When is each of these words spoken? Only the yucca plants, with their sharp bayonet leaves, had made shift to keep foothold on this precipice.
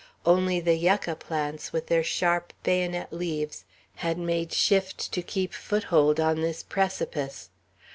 Only 0.25 0.59
the 0.59 0.73
yucca 0.73 1.15
plants, 1.15 1.71
with 1.71 1.85
their 1.85 2.03
sharp 2.03 2.53
bayonet 2.63 3.13
leaves, 3.13 3.65
had 3.97 4.17
made 4.17 4.51
shift 4.51 5.11
to 5.11 5.21
keep 5.21 5.53
foothold 5.53 6.19
on 6.19 6.41
this 6.41 6.63
precipice. 6.63 7.51